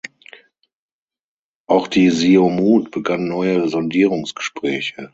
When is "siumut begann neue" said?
2.09-3.69